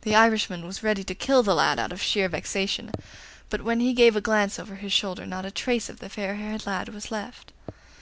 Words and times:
The 0.00 0.14
Irishman 0.14 0.64
was 0.66 0.82
ready 0.82 1.04
to 1.04 1.14
kill 1.14 1.42
the 1.42 1.54
lad 1.54 1.78
out 1.78 1.92
of 1.92 2.00
sheer 2.00 2.26
vexation, 2.30 2.90
but 3.50 3.60
when 3.60 3.80
he 3.80 3.92
gave 3.92 4.16
a 4.16 4.20
glance 4.22 4.58
over 4.58 4.76
his 4.76 4.94
shoulder 4.94 5.26
not 5.26 5.44
a 5.44 5.50
trace 5.50 5.90
of 5.90 5.98
the 5.98 6.08
fair 6.08 6.36
haired 6.36 6.64
lad 6.64 6.88
was 6.88 7.10
left. 7.10 7.52